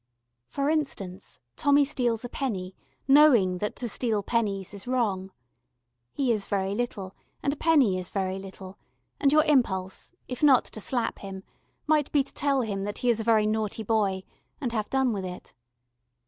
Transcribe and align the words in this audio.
For 0.47 0.71
instance, 0.71 1.41
Tommy 1.55 1.85
steals 1.85 2.25
a 2.25 2.29
penny, 2.29 2.75
knowing 3.07 3.59
that 3.59 3.75
to 3.75 3.87
steal 3.87 4.23
pennies 4.23 4.73
is 4.73 4.87
wrong. 4.87 5.31
He 6.11 6.31
is 6.31 6.47
very 6.47 6.73
little, 6.73 7.15
and 7.43 7.53
a 7.53 7.55
penny 7.55 7.99
is 7.99 8.09
very 8.09 8.39
little, 8.39 8.79
and 9.19 9.31
your 9.31 9.43
impulse, 9.45 10.11
if 10.27 10.41
not 10.41 10.65
to 10.65 10.81
slap 10.81 11.19
him, 11.19 11.43
might 11.85 12.11
be 12.11 12.23
to 12.23 12.33
tell 12.33 12.61
him 12.61 12.83
that 12.85 12.97
he 12.97 13.11
is 13.11 13.19
a 13.19 13.23
very 13.23 13.45
naughty 13.45 13.83
boy 13.83 14.23
and 14.59 14.71
have 14.71 14.89
done 14.89 15.13
with 15.13 15.23
it. 15.23 15.53